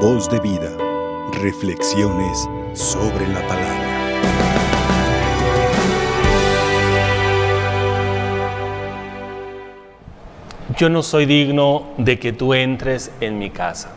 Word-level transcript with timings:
Voz 0.00 0.28
de 0.28 0.38
vida. 0.40 0.70
Reflexiones 1.40 2.46
sobre 2.74 3.26
la 3.28 3.40
palabra. 3.48 3.86
Yo 10.76 10.90
no 10.90 11.02
soy 11.02 11.24
digno 11.24 11.86
de 11.96 12.18
que 12.18 12.34
tú 12.34 12.52
entres 12.52 13.10
en 13.22 13.38
mi 13.38 13.48
casa. 13.48 13.90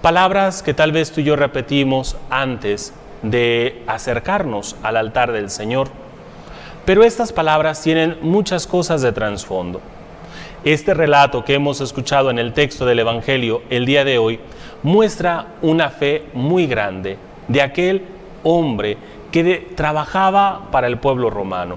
Palabras 0.00 0.62
que 0.62 0.72
tal 0.72 0.92
vez 0.92 1.12
tú 1.12 1.20
y 1.20 1.24
yo 1.24 1.36
repetimos 1.36 2.16
antes 2.30 2.94
de 3.22 3.82
acercarnos 3.86 4.76
al 4.82 4.96
altar 4.96 5.30
del 5.32 5.50
Señor. 5.50 5.88
Pero 6.86 7.04
estas 7.04 7.34
palabras 7.34 7.82
tienen 7.82 8.16
muchas 8.22 8.66
cosas 8.66 9.02
de 9.02 9.12
trasfondo. 9.12 9.82
Este 10.64 10.94
relato 10.94 11.44
que 11.44 11.54
hemos 11.54 11.82
escuchado 11.82 12.30
en 12.30 12.38
el 12.38 12.54
texto 12.54 12.86
del 12.86 13.00
Evangelio 13.00 13.60
el 13.68 13.84
día 13.84 14.02
de 14.02 14.16
hoy 14.16 14.40
muestra 14.86 15.46
una 15.62 15.90
fe 15.90 16.26
muy 16.32 16.68
grande 16.68 17.18
de 17.48 17.60
aquel 17.60 18.04
hombre 18.44 18.96
que 19.32 19.72
trabajaba 19.74 20.68
para 20.70 20.86
el 20.86 20.98
pueblo 20.98 21.28
romano. 21.28 21.76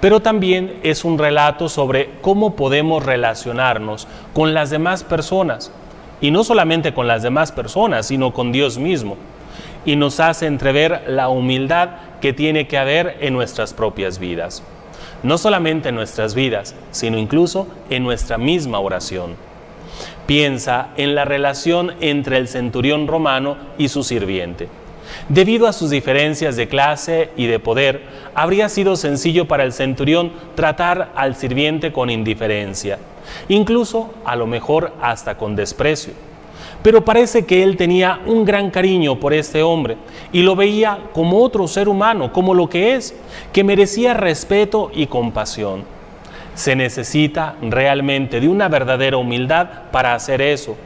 Pero 0.00 0.18
también 0.18 0.80
es 0.82 1.04
un 1.04 1.16
relato 1.16 1.68
sobre 1.68 2.10
cómo 2.22 2.56
podemos 2.56 3.06
relacionarnos 3.06 4.08
con 4.32 4.52
las 4.52 4.70
demás 4.70 5.04
personas, 5.04 5.70
y 6.20 6.32
no 6.32 6.42
solamente 6.42 6.92
con 6.92 7.06
las 7.06 7.22
demás 7.22 7.52
personas, 7.52 8.06
sino 8.06 8.32
con 8.32 8.50
Dios 8.50 8.78
mismo, 8.78 9.16
y 9.84 9.94
nos 9.94 10.18
hace 10.18 10.46
entrever 10.46 11.04
la 11.06 11.28
humildad 11.28 11.90
que 12.20 12.32
tiene 12.32 12.66
que 12.66 12.78
haber 12.78 13.16
en 13.20 13.32
nuestras 13.32 13.72
propias 13.72 14.18
vidas 14.18 14.64
no 15.22 15.38
solamente 15.38 15.88
en 15.88 15.94
nuestras 15.94 16.34
vidas, 16.34 16.74
sino 16.90 17.16
incluso 17.16 17.66
en 17.88 18.02
nuestra 18.02 18.36
misma 18.36 18.78
oración. 18.78 19.36
Piensa 20.26 20.88
en 20.96 21.14
la 21.14 21.24
relación 21.24 21.94
entre 22.00 22.38
el 22.38 22.48
centurión 22.48 23.06
romano 23.06 23.56
y 23.78 23.88
su 23.88 24.02
sirviente. 24.02 24.68
Debido 25.28 25.66
a 25.66 25.72
sus 25.72 25.90
diferencias 25.90 26.56
de 26.56 26.68
clase 26.68 27.30
y 27.36 27.46
de 27.46 27.58
poder, 27.58 28.02
habría 28.34 28.68
sido 28.68 28.96
sencillo 28.96 29.46
para 29.46 29.64
el 29.64 29.72
centurión 29.72 30.32
tratar 30.54 31.12
al 31.14 31.36
sirviente 31.36 31.92
con 31.92 32.10
indiferencia, 32.10 32.98
incluso 33.48 34.14
a 34.24 34.34
lo 34.34 34.46
mejor 34.46 34.92
hasta 35.00 35.36
con 35.36 35.56
desprecio 35.56 36.14
pero 36.84 37.02
parece 37.02 37.46
que 37.46 37.62
él 37.62 37.78
tenía 37.78 38.20
un 38.26 38.44
gran 38.44 38.70
cariño 38.70 39.18
por 39.18 39.32
este 39.32 39.62
hombre 39.62 39.96
y 40.32 40.42
lo 40.42 40.54
veía 40.54 40.98
como 41.14 41.42
otro 41.42 41.66
ser 41.66 41.88
humano, 41.88 42.30
como 42.30 42.52
lo 42.52 42.68
que 42.68 42.94
es, 42.94 43.14
que 43.54 43.64
merecía 43.64 44.12
respeto 44.12 44.90
y 44.92 45.06
compasión. 45.06 45.84
Se 46.54 46.76
necesita 46.76 47.56
realmente 47.60 48.40
de 48.40 48.48
una 48.48 48.68
verdadera 48.68 49.16
humildad 49.16 49.68
para 49.90 50.14
hacer 50.14 50.40
eso, 50.40 50.76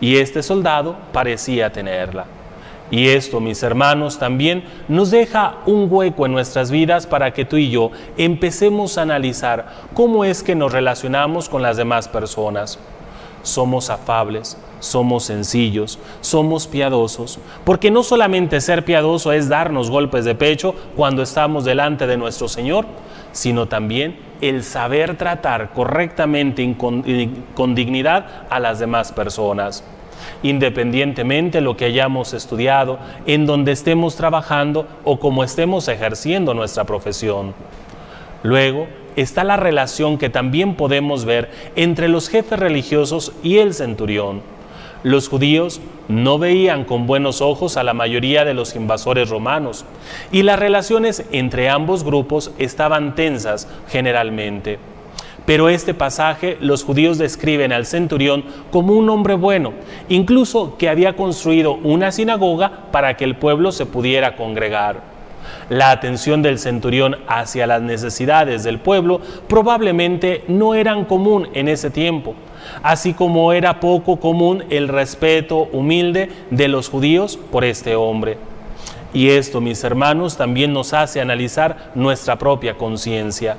y 0.00 0.16
este 0.16 0.42
soldado 0.42 0.96
parecía 1.12 1.70
tenerla. 1.70 2.24
Y 2.90 3.08
esto, 3.08 3.38
mis 3.38 3.62
hermanos, 3.62 4.18
también 4.18 4.64
nos 4.88 5.12
deja 5.12 5.58
un 5.66 5.86
hueco 5.88 6.26
en 6.26 6.32
nuestras 6.32 6.70
vidas 6.70 7.06
para 7.06 7.32
que 7.32 7.44
tú 7.44 7.56
y 7.56 7.70
yo 7.70 7.92
empecemos 8.16 8.98
a 8.98 9.02
analizar 9.02 9.66
cómo 9.94 10.24
es 10.24 10.42
que 10.42 10.56
nos 10.56 10.72
relacionamos 10.72 11.48
con 11.48 11.62
las 11.62 11.76
demás 11.76 12.08
personas 12.08 12.80
somos 13.42 13.90
afables, 13.90 14.56
somos 14.80 15.24
sencillos, 15.24 15.98
somos 16.20 16.66
piadosos, 16.66 17.38
porque 17.64 17.90
no 17.90 18.02
solamente 18.02 18.60
ser 18.60 18.84
piadoso 18.84 19.32
es 19.32 19.48
darnos 19.48 19.90
golpes 19.90 20.24
de 20.24 20.34
pecho 20.34 20.74
cuando 20.96 21.22
estamos 21.22 21.64
delante 21.64 22.06
de 22.06 22.16
nuestro 22.16 22.48
Señor, 22.48 22.86
sino 23.32 23.66
también 23.66 24.16
el 24.40 24.64
saber 24.64 25.16
tratar 25.16 25.70
correctamente 25.70 26.62
y 26.62 26.74
con, 26.74 27.74
dignidad 27.74 28.26
a 28.50 28.60
las 28.60 28.78
demás 28.78 29.12
personas 29.12 29.84
independientemente 30.42 31.58
de 31.58 31.62
lo 31.62 31.76
que 31.76 31.86
hayamos 31.86 32.34
estudiado, 32.34 32.98
en 33.26 33.46
donde 33.46 33.72
estemos 33.72 34.16
trabajando 34.16 34.86
o 35.04 35.18
como 35.18 35.44
estemos 35.44 35.88
ejerciendo 35.88 36.54
nuestra 36.54 36.84
profesión. 36.84 37.54
Luego, 38.42 38.86
está 39.16 39.44
la 39.44 39.56
relación 39.56 40.18
que 40.18 40.30
también 40.30 40.76
podemos 40.76 41.24
ver 41.24 41.50
entre 41.76 42.08
los 42.08 42.28
jefes 42.28 42.58
religiosos 42.58 43.32
y 43.42 43.58
el 43.58 43.74
centurión. 43.74 44.42
Los 45.02 45.28
judíos 45.30 45.80
no 46.08 46.38
veían 46.38 46.84
con 46.84 47.06
buenos 47.06 47.40
ojos 47.40 47.78
a 47.78 47.82
la 47.82 47.94
mayoría 47.94 48.44
de 48.44 48.52
los 48.52 48.76
invasores 48.76 49.30
romanos 49.30 49.86
y 50.30 50.42
las 50.42 50.58
relaciones 50.58 51.24
entre 51.32 51.70
ambos 51.70 52.04
grupos 52.04 52.52
estaban 52.58 53.14
tensas 53.14 53.66
generalmente. 53.88 54.78
Pero 55.46 55.70
este 55.70 55.94
pasaje 55.94 56.58
los 56.60 56.84
judíos 56.84 57.16
describen 57.16 57.72
al 57.72 57.86
centurión 57.86 58.44
como 58.70 58.92
un 58.92 59.08
hombre 59.08 59.34
bueno, 59.34 59.72
incluso 60.10 60.76
que 60.76 60.90
había 60.90 61.16
construido 61.16 61.72
una 61.72 62.12
sinagoga 62.12 62.70
para 62.92 63.16
que 63.16 63.24
el 63.24 63.36
pueblo 63.36 63.72
se 63.72 63.86
pudiera 63.86 64.36
congregar. 64.36 65.00
La 65.70 65.92
atención 65.92 66.42
del 66.42 66.58
centurión 66.58 67.16
hacia 67.26 67.66
las 67.66 67.80
necesidades 67.80 68.64
del 68.64 68.78
pueblo 68.78 69.22
probablemente 69.48 70.44
no 70.46 70.74
eran 70.74 71.06
común 71.06 71.48
en 71.54 71.68
ese 71.68 71.90
tiempo, 71.90 72.34
así 72.82 73.14
como 73.14 73.52
era 73.52 73.80
poco 73.80 74.18
común 74.18 74.64
el 74.70 74.88
respeto 74.88 75.68
humilde 75.72 76.30
de 76.50 76.68
los 76.68 76.88
judíos 76.88 77.38
por 77.50 77.64
este 77.64 77.96
hombre. 77.96 78.38
Y 79.12 79.30
esto, 79.30 79.60
mis 79.60 79.82
hermanos, 79.82 80.36
también 80.36 80.72
nos 80.72 80.92
hace 80.92 81.20
analizar 81.20 81.90
nuestra 81.94 82.38
propia 82.38 82.78
conciencia. 82.78 83.56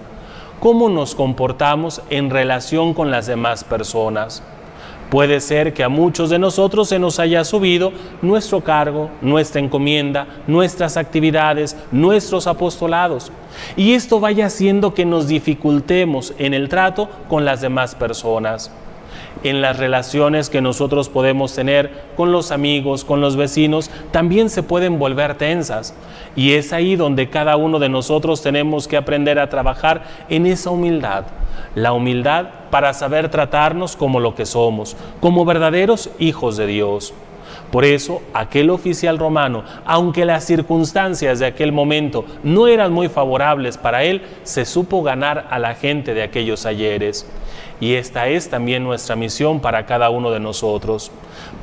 ¿Cómo 0.61 0.89
nos 0.89 1.13
comportamos 1.15 2.01
en 2.09 2.29
relación 2.29 2.93
con 2.93 3.11
las 3.11 3.27
demás 3.27 3.63
personas? 3.63 4.43
Puede 5.09 5.41
ser 5.41 5.73
que 5.73 5.83
a 5.83 5.89
muchos 5.89 6.29
de 6.29 6.39
nosotros 6.39 6.87
se 6.87 6.97
nos 6.97 7.19
haya 7.19 7.43
subido 7.43 7.91
nuestro 8.21 8.61
cargo, 8.61 9.09
nuestra 9.21 9.59
encomienda, 9.59 10.25
nuestras 10.47 10.95
actividades, 10.95 11.75
nuestros 11.91 12.47
apostolados. 12.47 13.29
Y 13.75 13.91
esto 13.91 14.21
vaya 14.21 14.45
haciendo 14.45 14.93
que 14.93 15.03
nos 15.03 15.27
dificultemos 15.27 16.33
en 16.37 16.53
el 16.53 16.69
trato 16.69 17.09
con 17.27 17.43
las 17.43 17.59
demás 17.59 17.93
personas 17.93 18.71
en 19.43 19.61
las 19.61 19.77
relaciones 19.77 20.49
que 20.49 20.61
nosotros 20.61 21.09
podemos 21.09 21.53
tener 21.53 21.91
con 22.15 22.31
los 22.31 22.51
amigos, 22.51 23.03
con 23.03 23.21
los 23.21 23.35
vecinos, 23.35 23.89
también 24.11 24.49
se 24.49 24.63
pueden 24.63 24.99
volver 24.99 25.35
tensas. 25.35 25.93
Y 26.35 26.53
es 26.53 26.73
ahí 26.73 26.95
donde 26.95 27.29
cada 27.29 27.55
uno 27.57 27.79
de 27.79 27.89
nosotros 27.89 28.41
tenemos 28.41 28.87
que 28.87 28.97
aprender 28.97 29.39
a 29.39 29.49
trabajar 29.49 30.03
en 30.29 30.45
esa 30.45 30.69
humildad. 30.69 31.25
La 31.75 31.93
humildad 31.93 32.47
para 32.69 32.93
saber 32.93 33.29
tratarnos 33.29 33.95
como 33.95 34.19
lo 34.19 34.35
que 34.35 34.45
somos, 34.45 34.95
como 35.19 35.45
verdaderos 35.45 36.09
hijos 36.19 36.57
de 36.57 36.67
Dios. 36.67 37.13
Por 37.71 37.85
eso, 37.85 38.21
aquel 38.33 38.69
oficial 38.69 39.17
romano, 39.17 39.63
aunque 39.85 40.25
las 40.25 40.43
circunstancias 40.43 41.39
de 41.39 41.45
aquel 41.45 41.71
momento 41.71 42.25
no 42.43 42.67
eran 42.67 42.91
muy 42.91 43.07
favorables 43.07 43.77
para 43.77 44.03
él, 44.03 44.23
se 44.43 44.65
supo 44.65 45.03
ganar 45.03 45.47
a 45.49 45.57
la 45.57 45.73
gente 45.73 46.13
de 46.13 46.23
aquellos 46.23 46.65
ayeres. 46.65 47.25
Y 47.79 47.95
esta 47.95 48.27
es 48.27 48.49
también 48.49 48.83
nuestra 48.83 49.15
misión 49.15 49.61
para 49.61 49.85
cada 49.85 50.09
uno 50.09 50.31
de 50.31 50.39
nosotros. 50.39 51.11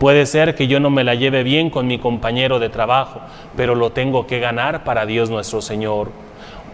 Puede 0.01 0.27
ser 0.27 0.55
que 0.55 0.67
yo 0.67 0.81
no 0.81 0.91
me 0.91 1.05
la 1.05 1.15
lleve 1.15 1.43
bien 1.43 1.71
con 1.71 1.87
mi 1.87 1.99
compañero 1.99 2.59
de 2.59 2.71
trabajo, 2.71 3.21
pero 3.57 3.75
lo 3.75 3.93
tengo 3.93 4.27
que 4.27 4.41
ganar 4.41 4.85
para 4.85 5.07
Dios 5.07 5.31
nuestro 5.31 5.61
Señor. 5.61 6.11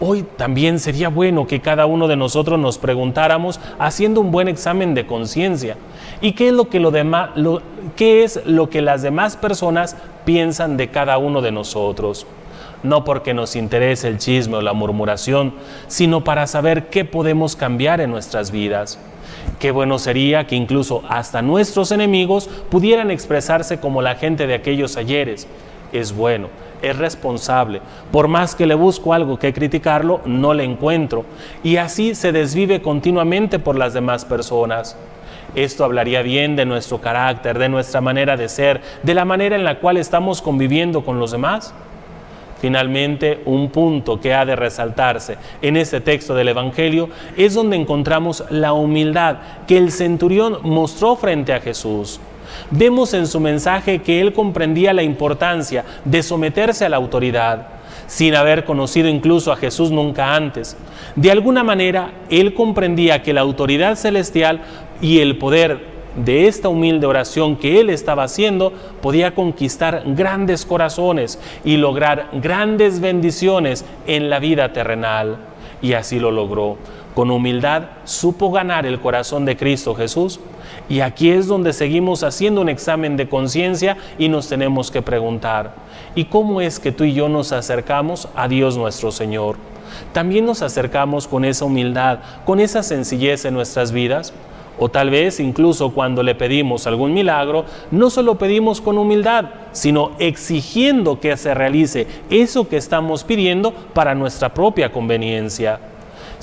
Hoy 0.01 0.25
también 0.35 0.79
sería 0.79 1.07
bueno 1.07 1.47
que 1.47 1.61
cada 1.61 1.85
uno 1.85 2.09
de 2.09 2.17
nosotros 2.17 2.59
nos 2.59 2.77
preguntáramos 2.77 3.61
haciendo 3.79 4.19
un 4.19 4.29
buen 4.29 4.49
examen 4.49 4.93
de 4.93 5.07
conciencia. 5.07 5.77
¿Y 6.19 6.33
qué 6.33 6.49
es 6.49 6.53
lo 6.53 6.69
que, 6.69 6.81
lo 6.81 6.91
las 8.81 9.01
demás 9.01 9.37
personas 9.37 9.95
piensan 10.25 10.75
de 10.75 10.89
cada 10.89 11.17
uno 11.17 11.41
de 11.41 11.53
nosotros? 11.53 12.27
No 12.83 13.05
porque 13.05 13.33
nos 13.33 13.55
interese 13.55 14.09
el 14.09 14.17
chisme 14.17 14.57
o 14.57 14.61
la 14.61 14.73
murmuración, 14.73 15.53
sino 15.87 16.25
para 16.25 16.45
saber 16.45 16.89
qué 16.89 17.05
podemos 17.05 17.55
cambiar 17.55 18.01
en 18.01 18.11
nuestras 18.11 18.51
vidas. 18.51 18.99
Qué 19.59 19.71
bueno 19.71 19.97
sería 19.97 20.45
que 20.45 20.55
incluso 20.55 21.03
hasta 21.07 21.41
nuestros 21.41 21.91
enemigos 21.91 22.49
pudieran 22.69 23.11
expresarse 23.11 23.79
como 23.79 24.01
la 24.01 24.15
gente 24.15 24.45
de 24.45 24.55
aquellos 24.55 24.97
ayeres. 24.97 25.47
Es 25.93 26.13
bueno 26.13 26.49
es 26.81 26.97
responsable. 26.97 27.81
Por 28.11 28.27
más 28.27 28.55
que 28.55 28.65
le 28.65 28.75
busco 28.75 29.13
algo 29.13 29.39
que 29.39 29.53
criticarlo, 29.53 30.21
no 30.25 30.53
le 30.53 30.63
encuentro. 30.63 31.25
Y 31.63 31.77
así 31.77 32.15
se 32.15 32.31
desvive 32.31 32.81
continuamente 32.81 33.59
por 33.59 33.77
las 33.77 33.93
demás 33.93 34.25
personas. 34.25 34.97
Esto 35.55 35.85
hablaría 35.85 36.21
bien 36.21 36.55
de 36.55 36.65
nuestro 36.65 36.99
carácter, 36.99 37.57
de 37.57 37.69
nuestra 37.69 38.01
manera 38.01 38.35
de 38.35 38.49
ser, 38.49 38.81
de 39.03 39.13
la 39.13 39.23
manera 39.23 39.55
en 39.55 39.63
la 39.63 39.79
cual 39.79 39.97
estamos 39.97 40.41
conviviendo 40.41 41.05
con 41.05 41.19
los 41.19 41.31
demás. 41.31 41.73
Finalmente, 42.59 43.41
un 43.45 43.69
punto 43.69 44.19
que 44.19 44.33
ha 44.33 44.45
de 44.45 44.55
resaltarse 44.55 45.37
en 45.61 45.77
este 45.77 46.01
texto 46.01 46.35
del 46.35 46.49
Evangelio 46.49 47.09
es 47.37 47.53
donde 47.53 47.77
encontramos 47.77 48.43
la 48.49 48.73
humildad 48.73 49.37
que 49.67 49.77
el 49.77 49.91
centurión 49.91 50.57
mostró 50.63 51.15
frente 51.15 51.53
a 51.53 51.61
Jesús. 51.61 52.19
Vemos 52.71 53.13
en 53.13 53.27
su 53.27 53.39
mensaje 53.39 54.01
que 54.01 54.21
él 54.21 54.33
comprendía 54.33 54.93
la 54.93 55.03
importancia 55.03 55.85
de 56.03 56.23
someterse 56.23 56.85
a 56.85 56.89
la 56.89 56.97
autoridad, 56.97 57.67
sin 58.07 58.35
haber 58.35 58.65
conocido 58.65 59.07
incluso 59.07 59.51
a 59.51 59.57
Jesús 59.57 59.91
nunca 59.91 60.35
antes. 60.35 60.77
De 61.15 61.31
alguna 61.31 61.63
manera, 61.63 62.11
él 62.29 62.53
comprendía 62.53 63.23
que 63.23 63.33
la 63.33 63.41
autoridad 63.41 63.95
celestial 63.95 64.61
y 65.01 65.19
el 65.19 65.37
poder 65.37 65.95
de 66.15 66.47
esta 66.47 66.69
humilde 66.69 67.05
oración 67.05 67.57
que 67.57 67.79
él 67.79 67.89
estaba 67.89 68.23
haciendo, 68.23 68.71
podía 69.01 69.35
conquistar 69.35 70.03
grandes 70.05 70.65
corazones 70.65 71.39
y 71.63 71.77
lograr 71.77 72.29
grandes 72.33 72.99
bendiciones 72.99 73.85
en 74.07 74.29
la 74.29 74.39
vida 74.39 74.71
terrenal. 74.71 75.37
Y 75.81 75.93
así 75.93 76.19
lo 76.19 76.31
logró. 76.31 76.77
Con 77.15 77.31
humildad 77.31 77.83
supo 78.03 78.51
ganar 78.51 78.85
el 78.85 78.99
corazón 78.99 79.45
de 79.45 79.55
Cristo 79.55 79.95
Jesús. 79.95 80.41
Y 80.89 80.99
aquí 80.99 81.31
es 81.31 81.47
donde 81.47 81.71
seguimos 81.71 82.23
haciendo 82.23 82.59
un 82.59 82.67
examen 82.67 83.15
de 83.15 83.29
conciencia 83.29 83.95
y 84.19 84.27
nos 84.27 84.49
tenemos 84.49 84.91
que 84.91 85.01
preguntar, 85.01 85.73
¿y 86.13 86.25
cómo 86.25 86.59
es 86.59 86.77
que 86.77 86.91
tú 86.91 87.05
y 87.05 87.13
yo 87.13 87.29
nos 87.29 87.53
acercamos 87.53 88.27
a 88.35 88.49
Dios 88.49 88.77
nuestro 88.77 89.11
Señor? 89.11 89.55
¿También 90.11 90.45
nos 90.45 90.61
acercamos 90.61 91.25
con 91.25 91.45
esa 91.45 91.63
humildad, 91.63 92.19
con 92.45 92.59
esa 92.59 92.83
sencillez 92.83 93.45
en 93.45 93.53
nuestras 93.53 93.93
vidas? 93.93 94.33
O 94.77 94.89
tal 94.89 95.09
vez 95.09 95.39
incluso 95.39 95.91
cuando 95.91 96.21
le 96.21 96.35
pedimos 96.35 96.85
algún 96.85 97.13
milagro, 97.13 97.63
no 97.91 98.09
solo 98.09 98.37
pedimos 98.37 98.81
con 98.81 98.97
humildad, 98.97 99.45
sino 99.71 100.11
exigiendo 100.19 101.21
que 101.21 101.37
se 101.37 101.53
realice 101.53 102.07
eso 102.29 102.67
que 102.67 102.75
estamos 102.75 103.23
pidiendo 103.23 103.71
para 103.71 104.15
nuestra 104.15 104.53
propia 104.53 104.91
conveniencia. 104.91 105.79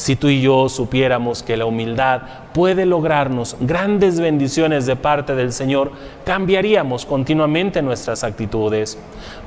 Si 0.03 0.17
tú 0.17 0.27
y 0.27 0.41
yo 0.41 0.69
supiéramos 0.69 1.45
que 1.45 1.57
la 1.57 1.65
humildad 1.65 2.23
puede 2.53 2.87
lograrnos 2.87 3.57
grandes 3.61 4.19
bendiciones 4.19 4.85
de 4.85 4.97
parte 4.97 5.37
del 5.37 5.53
Señor, 5.53 5.93
cambiaríamos 6.25 7.07
continuamente 7.07 7.83
nuestras 7.83 8.25
actitudes. 8.25 8.99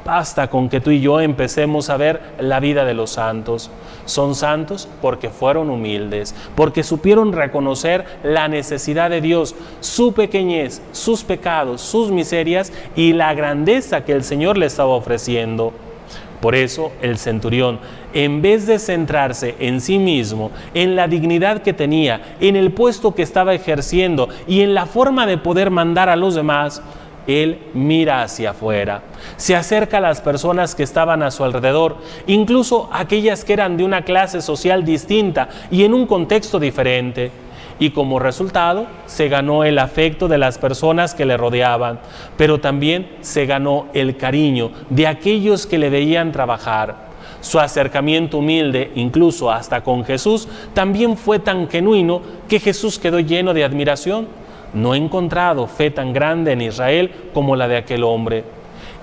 Basta 0.06 0.50
con 0.50 0.70
que 0.70 0.80
tú 0.80 0.92
y 0.92 1.02
yo 1.02 1.20
empecemos 1.20 1.90
a 1.90 1.98
ver 1.98 2.22
la 2.40 2.62
vida 2.62 2.86
de 2.86 2.94
los 2.94 3.10
santos. 3.10 3.70
Son 4.06 4.34
santos 4.34 4.88
porque 5.02 5.30
fueron 5.30 5.70
humildes, 5.70 6.34
porque 6.56 6.84
supieron 6.84 7.34
reconocer 7.34 8.06
la 8.24 8.48
necesidad 8.48 9.10
de 9.10 9.20
Dios, 9.20 9.58
su 9.82 10.14
pequeñez, 10.14 10.82
sus 10.94 11.26
pecados, 11.26 11.82
sus 11.82 12.12
miserias 12.12 12.72
y 12.96 13.12
la 13.12 13.34
grandeza 13.34 14.06
que 14.06 14.14
el 14.14 14.24
Señor 14.24 14.58
le 14.58 14.68
estaba 14.68 14.92
ofreciendo. 14.92 15.74
Por 16.42 16.56
eso 16.56 16.92
el 17.02 17.18
centurión, 17.18 17.80
en 18.14 18.42
vez 18.42 18.68
de 18.68 18.80
centrarse 18.80 19.56
en 19.60 19.82
sí 19.82 19.98
mismo, 19.98 20.52
en 20.74 20.96
la 20.96 21.08
dignidad 21.08 21.62
que 21.62 21.74
tenía, 21.74 22.36
en 22.40 22.56
el 22.56 22.72
puesto 22.72 23.16
que 23.16 23.24
estaba 23.24 23.54
ejerciendo 23.54 24.30
y 24.48 24.62
en 24.62 24.74
la 24.74 24.86
forma 24.86 25.26
de 25.26 25.38
poder 25.38 25.72
mandar 25.72 26.10
a 26.10 26.16
los 26.16 26.36
demás, 26.36 26.82
él 27.28 27.60
mira 27.74 28.22
hacia 28.22 28.52
afuera, 28.52 29.02
se 29.38 29.56
acerca 29.56 29.98
a 29.98 30.02
las 30.02 30.22
personas 30.22 30.76
que 30.76 30.84
estaban 30.84 31.24
a 31.24 31.32
su 31.32 31.44
alrededor, 31.44 31.98
incluso 32.28 32.90
aquellas 32.92 33.44
que 33.44 33.54
eran 33.54 33.78
de 33.78 33.84
una 33.84 34.04
clase 34.04 34.42
social 34.42 34.86
distinta 34.86 35.50
y 35.72 35.84
en 35.84 35.94
un 35.94 36.06
contexto 36.06 36.60
diferente 36.60 37.32
y 37.80 37.90
como 37.90 38.20
resultado 38.20 38.88
se 39.06 39.28
ganó 39.28 39.64
el 39.64 39.80
afecto 39.80 40.28
de 40.28 40.38
las 40.38 40.58
personas 40.58 41.14
que 41.14 41.26
le 41.26 41.38
rodeaban, 41.38 42.00
pero 42.38 42.60
también 42.60 43.10
se 43.22 43.46
ganó 43.46 43.88
el 43.94 44.18
cariño 44.18 44.72
de 44.90 45.08
aquellos 45.08 45.68
que 45.68 45.78
le 45.78 45.90
veían 45.90 46.32
trabajar. 46.32 47.06
Su 47.42 47.60
acercamiento 47.60 48.40
humilde, 48.40 48.92
incluso 48.96 49.52
hasta 49.52 49.84
con 49.84 50.04
Jesús, 50.04 50.48
también 50.74 51.16
fue 51.18 51.40
tan 51.40 51.70
genuino 51.70 52.22
que 52.48 52.60
Jesús 52.60 52.98
quedó 52.98 53.20
lleno 53.20 53.54
de 53.54 53.64
admiración. 53.64 54.28
No 54.74 54.96
he 54.96 54.98
encontrado 54.98 55.68
fe 55.68 55.92
tan 55.92 56.12
grande 56.12 56.54
en 56.54 56.62
Israel 56.62 57.12
como 57.34 57.56
la 57.56 57.68
de 57.68 57.78
aquel 57.78 58.04
hombre. 58.04 58.44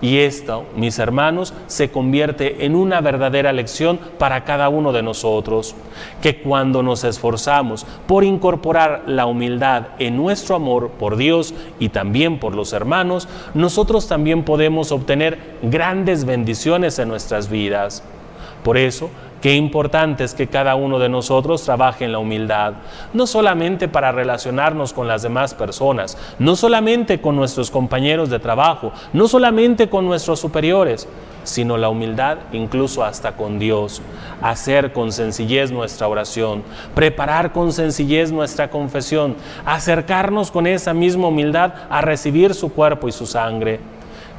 Y 0.02 0.18
esto, 0.18 0.66
mis 0.74 0.98
hermanos, 0.98 1.54
se 1.68 1.92
convierte 1.92 2.66
en 2.66 2.74
una 2.74 3.00
verdadera 3.00 3.52
lección 3.52 4.00
para 4.18 4.42
cada 4.42 4.68
uno 4.68 4.92
de 4.92 5.00
nosotros, 5.04 5.76
que 6.20 6.42
cuando 6.42 6.82
nos 6.82 7.04
esforzamos 7.04 7.86
por 8.08 8.24
incorporar 8.24 9.04
la 9.06 9.26
humildad 9.26 9.86
en 10.00 10.16
nuestro 10.16 10.56
amor 10.56 10.90
por 10.98 11.16
Dios 11.16 11.54
y 11.78 11.90
también 11.90 12.40
por 12.40 12.56
los 12.56 12.72
hermanos, 12.72 13.28
nosotros 13.54 14.08
también 14.08 14.42
podemos 14.42 14.90
obtener 14.90 15.38
grandes 15.62 16.24
bendiciones 16.24 16.98
en 16.98 17.06
nuestras 17.06 17.48
vidas. 17.48 18.02
Por 18.64 18.78
eso, 18.78 19.08
Qué 19.42 19.56
importante 19.56 20.22
es 20.22 20.34
que 20.34 20.46
cada 20.46 20.76
uno 20.76 21.00
de 21.00 21.08
nosotros 21.08 21.64
trabaje 21.64 22.04
en 22.04 22.12
la 22.12 22.20
humildad, 22.20 22.74
no 23.12 23.26
solamente 23.26 23.88
para 23.88 24.12
relacionarnos 24.12 24.92
con 24.92 25.08
las 25.08 25.22
demás 25.22 25.52
personas, 25.52 26.16
no 26.38 26.54
solamente 26.54 27.20
con 27.20 27.34
nuestros 27.34 27.68
compañeros 27.68 28.30
de 28.30 28.38
trabajo, 28.38 28.92
no 29.12 29.26
solamente 29.26 29.90
con 29.90 30.04
nuestros 30.06 30.38
superiores, 30.38 31.08
sino 31.42 31.76
la 31.76 31.88
humildad 31.88 32.38
incluso 32.52 33.02
hasta 33.02 33.32
con 33.32 33.58
Dios, 33.58 34.00
hacer 34.40 34.92
con 34.92 35.10
sencillez 35.10 35.72
nuestra 35.72 36.06
oración, 36.06 36.62
preparar 36.94 37.52
con 37.52 37.72
sencillez 37.72 38.30
nuestra 38.30 38.70
confesión, 38.70 39.34
acercarnos 39.66 40.52
con 40.52 40.68
esa 40.68 40.94
misma 40.94 41.26
humildad 41.26 41.72
a 41.90 42.00
recibir 42.00 42.54
su 42.54 42.72
cuerpo 42.72 43.08
y 43.08 43.12
su 43.12 43.26
sangre. 43.26 43.80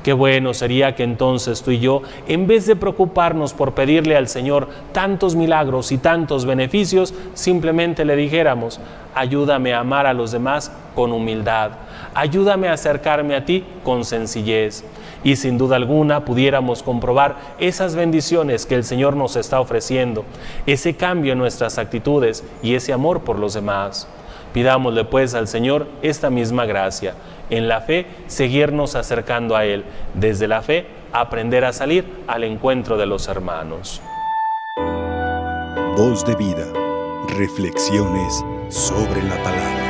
Qué 0.03 0.11
bueno 0.11 0.53
sería 0.53 0.95
que 0.95 1.03
entonces 1.03 1.63
tú 1.63 1.71
y 1.71 1.79
yo, 1.79 2.01
en 2.27 2.45
vez 2.45 2.65
de 2.65 2.75
preocuparnos 2.75 3.53
por 3.53 3.73
pedirle 3.73 4.17
al 4.17 4.27
Señor 4.27 4.67
tantos 4.91 5.33
milagros 5.33 5.93
y 5.93 5.97
tantos 5.97 6.45
beneficios, 6.45 7.13
simplemente 7.33 8.03
le 8.03 8.17
dijéramos, 8.17 8.81
ayúdame 9.15 9.73
a 9.73 9.79
amar 9.79 10.05
a 10.05 10.13
los 10.13 10.33
demás 10.33 10.73
con 10.93 11.13
humildad, 11.13 11.71
ayúdame 12.13 12.67
a 12.67 12.73
acercarme 12.73 13.33
a 13.33 13.45
ti 13.45 13.63
con 13.85 14.03
sencillez. 14.03 14.83
Y 15.23 15.37
sin 15.37 15.57
duda 15.57 15.77
alguna 15.77 16.25
pudiéramos 16.25 16.83
comprobar 16.83 17.37
esas 17.57 17.95
bendiciones 17.95 18.65
que 18.65 18.75
el 18.75 18.83
Señor 18.83 19.15
nos 19.15 19.37
está 19.37 19.61
ofreciendo, 19.61 20.25
ese 20.65 20.97
cambio 20.97 21.31
en 21.31 21.39
nuestras 21.39 21.77
actitudes 21.77 22.43
y 22.61 22.75
ese 22.75 22.91
amor 22.91 23.21
por 23.21 23.39
los 23.39 23.53
demás. 23.53 24.09
Pidámosle 24.53 25.03
pues 25.05 25.33
al 25.33 25.47
Señor 25.47 25.87
esta 26.01 26.29
misma 26.29 26.65
gracia. 26.65 27.15
En 27.49 27.67
la 27.67 27.81
fe, 27.81 28.05
seguirnos 28.27 28.95
acercando 28.95 29.55
a 29.55 29.65
Él. 29.65 29.83
Desde 30.13 30.47
la 30.47 30.61
fe, 30.61 30.85
aprender 31.11 31.65
a 31.65 31.73
salir 31.73 32.05
al 32.27 32.43
encuentro 32.43 32.97
de 32.97 33.05
los 33.05 33.27
hermanos. 33.27 34.01
Voz 35.97 36.25
de 36.25 36.35
vida. 36.35 36.65
Reflexiones 37.37 38.43
sobre 38.69 39.23
la 39.23 39.35
palabra. 39.43 39.82